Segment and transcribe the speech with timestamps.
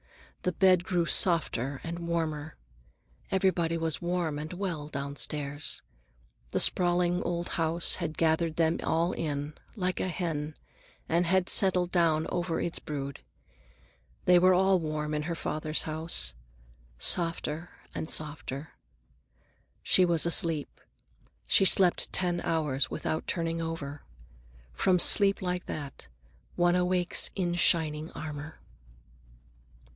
[0.41, 2.55] The bed grew softer and warmer.
[3.29, 5.83] Everybody was warm and well downstairs.
[6.49, 10.55] The sprawling old house had gathered them all in, like a hen,
[11.07, 13.19] and had settled down over its brood.
[14.25, 16.33] They were all warm in her father's house.
[16.97, 18.69] Softer and softer.
[19.83, 20.81] She was asleep.
[21.45, 24.01] She slept ten hours without turning over.
[24.73, 26.07] From sleep like that,
[26.55, 28.57] one awakes in shining armor.